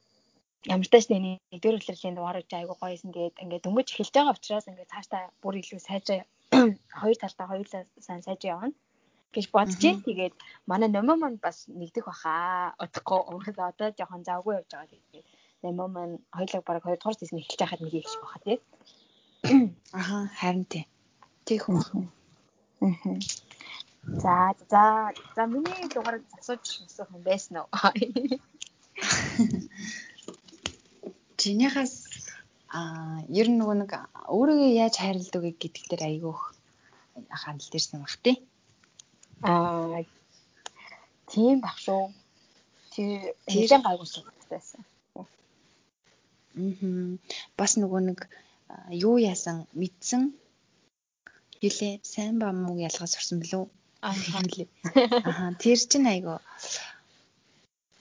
[0.70, 3.10] ямар ч тач нэгдүгээр үлрэлийн дугаар гэж айгу гоёсэн.
[3.10, 6.22] Тэгээд ингээд дөнгөж эхэлж байгаа учраас ингээд цаашдаа бүр илүү сайжраа
[7.02, 8.70] хоёр талдаа хоёулаа сайн сайж явна
[9.34, 10.06] гэж бодож байна.
[10.06, 10.34] Тэгээд
[10.70, 12.78] манай номоо маань бас нэгдэх баха.
[12.78, 13.18] Удахгүй
[13.58, 14.92] одоо жоохон завгүй явж байгаа.
[14.92, 15.26] Тэгээд
[15.62, 18.58] номоо маань хоёулаа бараг 2 дугаар сизон эхэлж байхад нэг ихш баха тий.
[19.98, 20.84] Аха харин тий.
[21.46, 21.80] Тийх үү.
[22.82, 23.18] Аа.
[24.22, 24.82] За за
[25.36, 27.68] за миний дугаарыг асууж өсөх юм байсан уу?
[31.40, 31.94] Чинийхээс
[32.78, 32.80] а
[33.40, 33.92] ер нь нөгөө нэг
[34.36, 36.40] өөрийгөө яаж хайрладаг гэдэг дээр айгүйх
[37.42, 38.36] хандлт ирсэн баг тий.
[39.46, 40.02] Аа
[41.30, 42.10] тийм баг шүү.
[42.92, 44.80] Тэр тийм гайгуулсан байсан.
[46.56, 47.18] Мм
[47.58, 48.18] бас нөгөө нэг
[49.06, 50.22] юу яасан мэдсэн
[51.62, 53.64] Юлээ сайн ба муу ялгаж сурсан билүү?
[54.02, 54.68] Аа хэлээ.
[55.30, 56.34] Аа тэр чинь айгу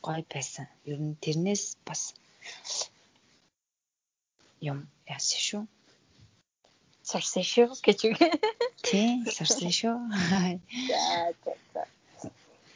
[0.06, 0.66] гой байсан.
[0.90, 2.02] Ер нь тэрнээс бас
[4.70, 4.80] юм
[5.16, 5.64] яасан шүү.
[7.10, 8.18] Сурсан шүү гэж үг.
[8.88, 9.96] Тий, сурсан шүү.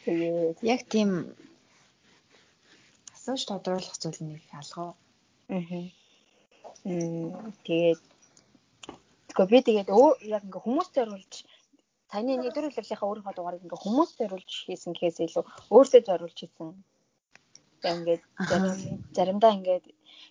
[0.05, 1.09] Тэгээд яг тийм
[3.15, 4.93] асууж тодруулах зүйл нэг алгаа.
[5.49, 5.83] Аа.
[7.65, 8.01] Тэгээд
[9.35, 9.89] Гэхдээ би тэгээд
[10.31, 11.33] яг ингээ хүмүүст зориулж
[12.07, 15.43] таны нэгдүгээр үлрэлийнхаа өөрийнхөө дугаарыг ингээ хүмүүст зориулж хийсэн гэхээс илүү
[15.75, 16.69] өөртөө зориулж хийсэн.
[17.83, 18.23] Тэгээд ингээд
[19.17, 19.85] заримдаа ингээд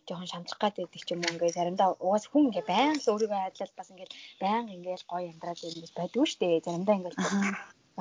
[0.08, 3.40] жоохон шамжих гад байдаг ч юм уу ингээд заримдаа угаас хүн ингээ баян л өөрийгөө
[3.44, 6.64] айдлал бас ингээд баян ингээд гоё амьдраад байдаг байдгүй шүү дээ.
[6.66, 7.16] Заримдаа ингээд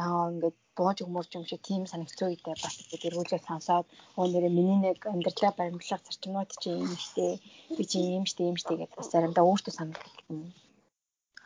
[0.02, 3.86] яа ингээд бууж өмөрч юм шиг тийм санагцсан үедээ бас ингээд эргүүлээ сонсоод
[4.18, 7.26] өө нэрээ миний нэг амьдралаа баримтлах зарчмууд чи юм штэ
[7.78, 10.42] би чи юм штэ юм штэ гэдээ бас заримдаа өөртөө санагддаг юм.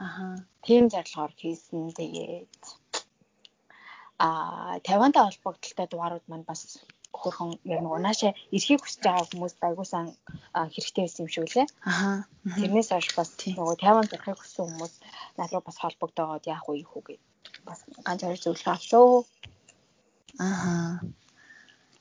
[0.06, 0.26] Аха.
[0.66, 1.92] Тийм зорилгоор хийсэн.
[2.00, 2.64] Тэгээд
[4.26, 6.62] аа Тавиантай холбогдлолтой дугаарууд маань бас
[7.20, 10.06] хөрхөн яг нэг унаашаа эрхийг хүсэж байгаа хүмүүс байгуусан
[10.74, 11.68] хэрэгтэй байсан юм шиг үлээ.
[11.92, 12.10] Аха.
[12.62, 14.94] Тэрнээс хойш бас нөгөө Тавиан зарахыг хүссэн хүмүүс
[15.38, 17.22] надруу бас холбогдоод яах вэ юу гэж
[17.68, 19.24] бас ганц хоёр зөвлөгөө авлаа.
[20.48, 20.74] Аха.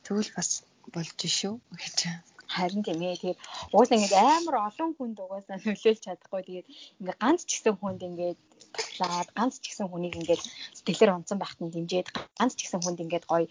[0.05, 0.51] Тэгвэл бас
[0.95, 1.99] болж шүү гэж.
[2.47, 3.19] Харин тийм ээ.
[3.19, 3.39] Тэгээд
[3.75, 6.41] угаасаа ингээд амар олон хүнд угаасаа нөлөөлж чадахгүй.
[6.47, 6.67] Тэгээд
[7.01, 8.39] ингээд ганц ч гэсэн хүнд ингээд
[8.75, 10.43] туслаад ганц ч гэсэн хүнийг ингээд
[10.79, 12.07] сэтгэлээр унтсан байхад нь дэмжиж
[12.39, 13.47] ганц ч гэсэн хүнд ингээд гоё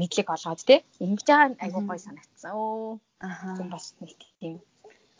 [0.00, 0.80] мэдлэг олгоод тий.
[1.04, 2.52] Ингэж байгаа нь айгүй гоё санагдсан.
[3.28, 3.48] Аха.
[3.60, 4.54] Тийм бас нэг тийм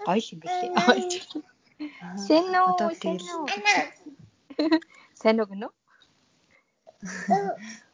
[0.07, 0.73] гоё юм билээ.
[2.27, 2.67] Сэн үү?
[2.73, 3.29] Одоо тэгэл
[5.21, 5.73] Сэн үг нөө?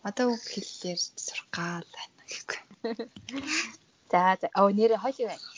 [0.09, 2.61] Одоо үг хэллээр сурах гал байна гэхгүй.
[4.11, 5.49] За за оо нэрээ хойлоо байна.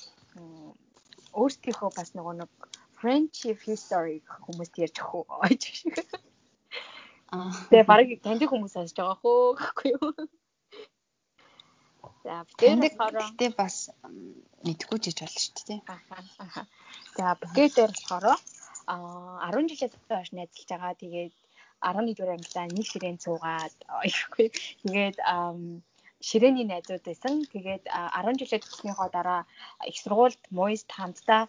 [1.31, 2.51] Өөрсдийнхөө бас нөгөө нэг
[2.99, 5.39] friendship history хүмүүст ярьж өгөх үү?
[7.31, 7.51] Аа.
[7.71, 10.11] Тэгээ барыг таньдаг хүмүүс сонсож байгаа хөө гэхгүй юу?
[12.27, 13.77] За таньдаг гэхдээ бас
[14.67, 15.81] мэдгүй жиж болно шүү дээ.
[17.19, 18.27] За букет дээр болохоор
[18.91, 20.95] аа 10 жилээс хойш найзалж байгаа.
[20.99, 21.35] Тэгээд
[21.81, 24.47] 11 дугаар ангилаа нэг ширээн цуугаад айхгүй.
[24.83, 25.17] Тэгээд
[26.21, 27.45] ширээний найзууд байсан.
[27.53, 29.41] Тэгээд 10 жилээ төгснөхийн дараа
[29.85, 31.43] их сургуульд Моист хамтдаа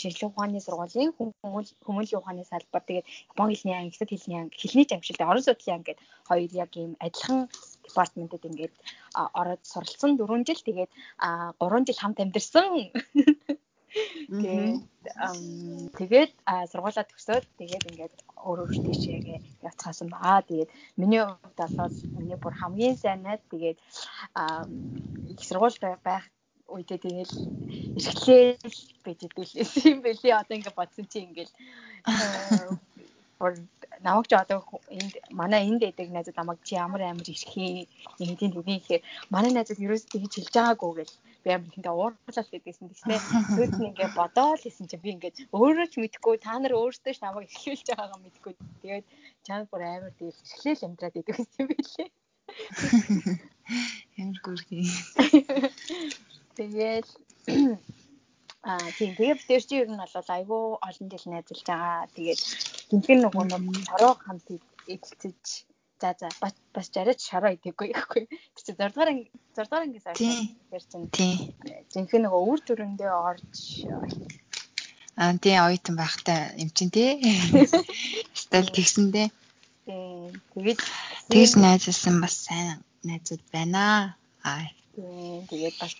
[0.00, 5.20] шинжлэх ухааны сургуулийн хүмүүнлэгийн ухааны салбар тэгээд Японы хэлний анги, Хятад хэлний анги, хэлний жамшилт,
[5.20, 7.38] орон судлын анги гэдэг хоёр яг ийм адилхан
[7.84, 8.74] департаментэд ингээд
[9.40, 10.90] ороод суралцсан 4 жил тэгээд
[11.58, 12.70] 3 жил хамт амьдэрсэн.
[14.32, 14.80] Тэгээд
[15.98, 16.32] тэгээд
[16.70, 18.14] сургуулаа төгсөөд тэгээд ингээд
[18.48, 20.42] өөрөө тийшээгээ явцгаасан баа.
[20.42, 23.78] Тэгээд миний хувьд бол миний бүр хамгийн сайн найз тэгээд
[25.32, 26.24] их сургууль байх
[26.72, 27.34] үедээ тэгэл
[27.98, 29.50] эрхлээл байж идэв
[29.90, 30.40] юм бэлээ.
[30.40, 31.50] Одоо ингээд бодсон чи ингээд
[34.02, 38.50] намайг ч одоо энд манай энд дэдэг найзууд намайг чи ямар амар ирхий нэг тийм
[38.54, 39.02] тийм ихээр
[39.34, 43.16] манай найзууд ерөөсөө тэгж хэлж байгаагүй гэл би амар ихэнтэй уурлал хийдсэн тэгснэ
[43.78, 47.50] нь ингээд бодоол хийсэн чи би ингээд өөрөө ч мэдэхгүй та нар өөрсдөө ч намайг
[47.50, 48.54] эхлүүлж байгаагаа мэдэхгүй.
[48.82, 49.06] Тэгээд
[49.46, 52.08] чамд бүр амар тийм эхлээл амьдраад идэг юм билээ.
[54.22, 54.86] Ямар гүрхий.
[56.56, 57.06] Тэгээд
[58.62, 59.10] Аа тийм.
[59.18, 62.06] Тэгээд тэр чинь ер нь бол айгүй олон жил найзалж байгаа.
[62.14, 62.40] Тэгээд
[62.90, 64.46] гинхэн нөгөө нэг шороо хамт
[64.86, 65.66] эдэлцэж
[66.02, 66.28] за за
[66.74, 68.24] бас жараж шороо идэггүй яахгүй.
[68.26, 70.20] Тэр чинь 6 дугаар 6 дугаар ангиас хойш
[70.70, 71.36] тэр чинь тийм
[71.92, 73.54] гинхэн нөгөө үр дүрэндээ орж
[75.20, 77.10] Аа тийм оюутан байхтай юм чин тий.
[78.42, 79.28] Стил тэгсэн дээ.
[79.86, 80.80] Тийм тэгээд
[81.30, 84.04] тэгж найзалсан бас сайн найзууд байна аа.
[84.48, 84.66] Аа.
[84.96, 85.92] Тийм тэгээд бас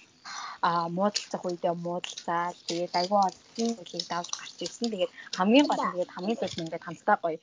[0.69, 4.89] а муудалцах үедээ муудалцаад тэгээд айгүй олон зүйлийг давж гарч ирсэн.
[4.93, 7.39] Тэгээд хамгийн гол нь тэгээд хамгийн сүүлд ингээд хамтдаа гоё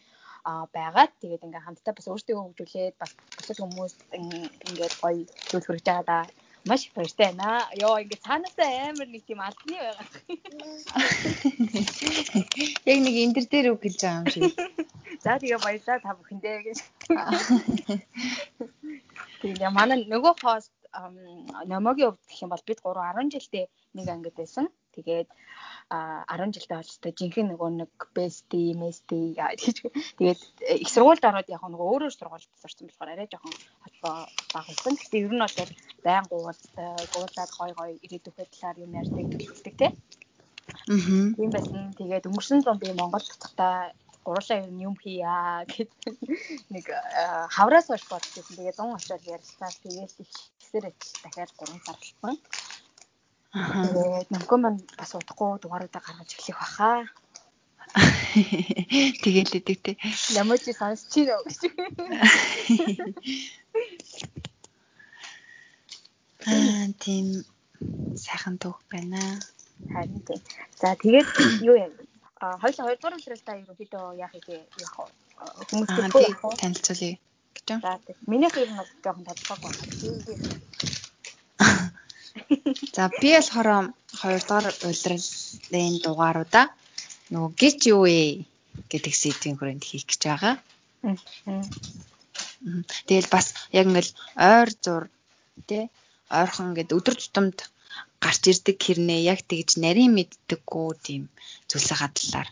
[0.45, 3.93] байгаад тэгээд ингээм хамтдаа бас өөртөө хөгжүүлээд бас бусад хүмүүс
[4.67, 6.19] ингээд гоё зүйл хүргэж байгаа да.
[6.67, 7.49] Маш их баяртай байна.
[7.81, 10.05] Йоо ингээд цаанаасаа амар нэг тийм алдны байгаа.
[12.91, 14.43] Яг нэг энэ төр дээр үг хэлж байгаа юм шиг.
[15.23, 16.79] За тэгээ баярлалаа та бүхэндээ гэж.
[19.41, 20.73] Тэгээ манай нөгөө хост
[21.71, 24.65] номогийн хувьд гэх юм бол бид 3 10 жилдээ нэг ангид байсан.
[24.95, 25.29] Тэгээд
[25.89, 29.77] а 10 жилдээ болчтой жинхэнэ нөгөө нэг бести мести гэж
[30.17, 30.41] тэгээд
[30.83, 34.15] их сургуульд ороод яг нөгөө өөрөөр сургуульд сурсан болохоор арай жоохон холбоо
[34.53, 34.93] багсан.
[34.97, 35.55] Гэхдээ ер нь бол
[36.05, 39.91] байн гуултай гуулаад гой гой ирээдүйн талаар юм ярьдаг төлөвлөдөг тий.
[40.89, 41.33] Аа.
[41.37, 41.93] Тийм байсан.
[41.97, 43.93] Тэгээд өнгөрсөн зам би Монгол буцахтаа
[44.25, 45.89] гурлаа юм хийя гэд
[46.73, 46.85] нэг
[47.55, 48.43] хавраас хойш бодсон.
[48.45, 50.85] Тэгээд дун очоод ярилцаад тэгээд их хэсээр
[51.23, 52.35] дахиад 3 сар болсон.
[53.49, 57.09] Тэгээд номгоо маань бас удахгүй дугааруудаа гаргаж эхлэх баха.
[59.25, 59.97] Тэгэл идэг те.
[60.37, 61.65] Ламочи сонсч байна гэж.
[66.45, 67.41] Аа тийм
[68.13, 69.17] сайхан түүх байна.
[69.93, 70.41] Харин тийм.
[70.77, 71.25] За тэгээд
[71.65, 71.89] юу юм?
[72.37, 74.61] А хоёул хоёрдугаар уншралтаа ерөнхийдөө яах вэ?
[74.77, 75.09] Яах вэ?
[75.67, 77.17] Хүмүүс төлөө танилцуулъя
[77.55, 77.81] гэж байна.
[77.81, 77.97] За
[78.29, 80.68] миний хэрэг нь бол жоохон тодорхойгүй байна.
[82.95, 83.69] За би болохоор
[84.21, 86.65] хоёрдугаар улирлын дугааруудаа
[87.31, 88.19] нөгөө гिच юу вэ
[88.91, 90.55] гэдэг сэдвийн хүрээнд хийх гэж байгаа.
[93.07, 94.11] Тэгэл бас яг ингээл
[94.51, 95.03] ойр зур
[95.69, 95.83] тий
[96.39, 97.57] ойрхон ингээд өдөр тутамд
[98.23, 101.23] гарч ирдэг хэрнээ яг тэгж нарийн мэддэггүй тийм
[101.69, 102.49] зүйлсийн талаар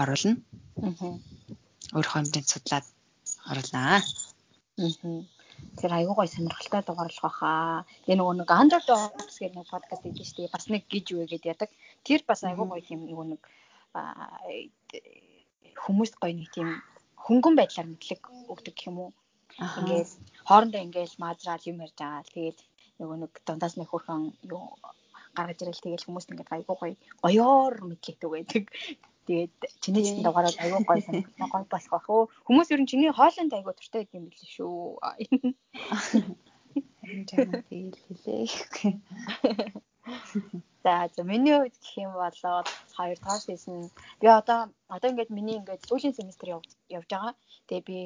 [0.00, 0.34] оруулна.
[0.82, 1.14] Аа.
[1.94, 2.86] Өөрийнхөө хэмжээнд судлаад
[3.50, 4.00] оруулнаа.
[4.00, 5.35] Аа.
[5.76, 7.84] Тэр айгүй гой сонирхолтой дугаарлах баха.
[8.04, 10.48] Тэгээ нөгөө нэг Underdogs гэдэг нэг подкаст хийж штий.
[10.52, 11.70] Бас нэг гिज үе гэдэг ядаг.
[12.06, 13.42] Тэр бас айгүй гой юм нөгөө нэг
[15.84, 16.68] хүмүүст гой нэг тийм
[17.24, 19.10] хөнгөн байдлаар мэдлэг өгдөг гэх юм уу.
[19.56, 20.10] Ингээд
[20.48, 22.28] хоорондоо ингээд маазраал юм ярьж байгаа.
[22.32, 22.58] Тэгээд
[23.00, 24.64] нөгөө нэг дундаас нэг хөрхөн юу
[25.36, 28.64] гаргаж ирэл тэгэл хүмүүст ингээд айгүй гоё гоёор мэдлэгтэй байдаг.
[29.26, 32.30] Тэгээд чиний чинь дугаараад аюу гой санагдсан гой болох бах уу.
[32.46, 34.74] Хүмүүс ер нь чиний хоолойнд аюу туртай гэдэг юм билээ шүү.
[37.00, 38.46] Харин жаа тэгэл хэлээ.
[40.86, 45.56] За за миний хувьд гэх юм бол 2 дахь сизон би одоо одоо ингээд миний
[45.58, 47.34] ингээд сүүлийн семестр явж байгаа.
[47.66, 47.98] Тэгээ би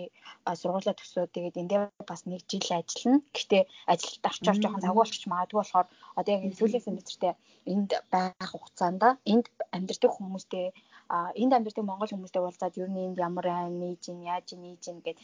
[0.61, 1.81] сургуулаа төсөөд тэгээд эндээ
[2.11, 3.21] бас нэг жил ажиллана.
[3.37, 5.87] Гэхдээ ажилд орчоор жоохон завгүй болчих магадгүй болохоор
[6.19, 7.35] одоо яг сүүлийн семестртээ
[7.73, 9.03] энд байх хугацаанд
[9.33, 10.67] энд амьдардаг хүмүүстэй
[11.11, 14.99] энд амьдардаг монгол хүмүүстэй уулзаад ер нь энд ямар айн нээж ин яаж нээж ин
[15.07, 15.19] гэд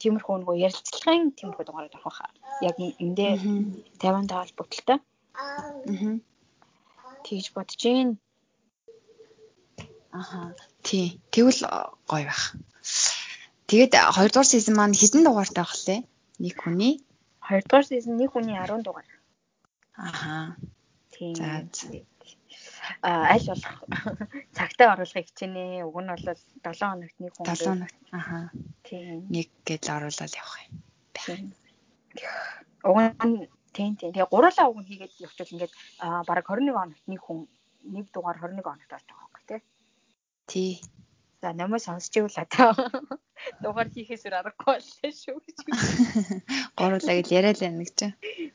[0.00, 2.30] тиймэрхүү нөгөө ярилцлагын тиймэрхүү дугаараар авах хаа.
[2.68, 3.32] Яг эндээ
[3.98, 4.98] 50 таа холбогдолтой.
[5.34, 6.18] Аа.
[7.26, 8.18] Тэгж бодож гин.
[10.10, 10.54] Аха.
[10.82, 11.20] Тий.
[11.30, 11.62] Тэгвэл
[12.10, 12.54] гоё байх.
[13.66, 16.00] Тэгээд 2 дугаар сизон маань хэдэн дугаартай байх лээ?
[16.42, 16.94] Нэг хүний
[17.40, 19.08] 2 дугаар сизон нэг хүний 10 дугаар.
[19.96, 20.56] Аха.
[21.14, 21.34] Тийм.
[21.34, 21.64] За
[23.02, 23.76] аль болох
[24.56, 25.84] цагтаа оруулахыг хичээнэ.
[25.86, 27.46] Уг нь бол 7 хоногт нэг хүн.
[27.46, 27.96] 7 хоногт.
[28.12, 28.50] Аха.
[28.84, 29.26] Тийм.
[29.32, 30.74] Нэг гэж оруулаад явах юм.
[32.84, 34.12] Уг нь тийм тийм.
[34.12, 35.74] Тэгээ гурлаа уг нь хийгээд явчихвал ингээд
[36.28, 37.38] бараг 21 хоногт нэг хүн
[37.94, 39.60] нэг дугаар 21 хоногт орж байгаа байхгүй тий.
[40.50, 40.72] Тий.
[41.42, 42.70] За намайг сонсч ивэл одоо
[43.62, 45.58] дугаар хийхээс өөр аргагүй боллоо шүү гэж.
[46.78, 47.98] Гурлаа гэж яриад байна гэж.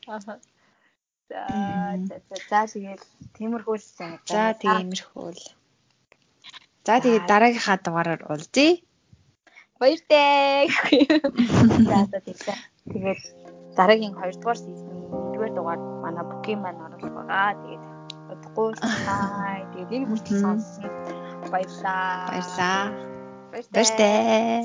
[0.08, 0.40] Аа.
[1.28, 1.44] За
[2.50, 3.02] за тэгээд
[3.36, 4.32] тиймэрхүү л санагдаа.
[4.32, 5.44] За тиймэрхүү л.
[6.88, 8.80] За тэгээд дараагийнхаа дугаараар уулзъя.
[9.80, 10.72] Баяртай.
[11.90, 13.20] За за тэгээд
[13.76, 14.96] дараагийн 2 дугаар сизны
[15.36, 17.52] 1-р дугаар манай бүкийн маань оруулах байгаа.
[17.60, 17.84] Тэгээд
[18.32, 19.60] удахгүй бай.
[19.72, 20.90] Тэгээд энэ хүртэл сонссон.
[21.52, 22.32] Баярлаа.
[22.32, 22.82] Баярлаа.
[23.52, 24.64] Баяртай.